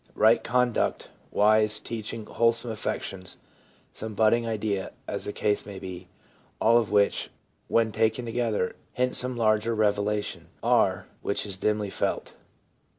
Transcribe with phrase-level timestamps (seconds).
[0.15, 3.37] right conduct, wise teaching, wholesome affections,
[3.93, 6.07] some budding idea, as the case may be—
[6.59, 7.29] all of which,
[7.67, 12.33] when taken together, hint some larger revela tion, r, which is dimly felt.